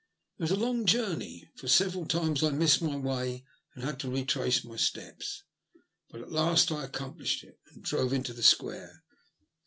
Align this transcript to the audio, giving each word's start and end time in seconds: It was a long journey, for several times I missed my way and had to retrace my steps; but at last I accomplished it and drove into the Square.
It 0.39 0.41
was 0.41 0.49
a 0.49 0.55
long 0.55 0.87
journey, 0.87 1.51
for 1.57 1.67
several 1.67 2.07
times 2.07 2.43
I 2.43 2.49
missed 2.49 2.81
my 2.81 2.95
way 2.95 3.45
and 3.75 3.83
had 3.83 3.99
to 3.99 4.09
retrace 4.09 4.63
my 4.63 4.75
steps; 4.75 5.43
but 6.09 6.21
at 6.21 6.31
last 6.31 6.71
I 6.71 6.83
accomplished 6.85 7.43
it 7.43 7.59
and 7.69 7.83
drove 7.83 8.11
into 8.11 8.33
the 8.33 8.41
Square. 8.41 9.03